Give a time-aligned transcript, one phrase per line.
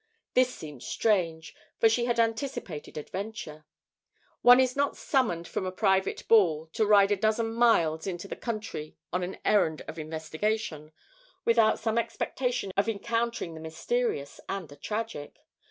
[0.33, 3.65] This seemed strange, for she had anticipated adventure.
[4.41, 8.35] One is not summoned from a private ball to ride a dozen miles into the
[8.35, 10.91] country on an errand of investigation,
[11.45, 15.37] without some expectation of encountering the mysterious and the tragic.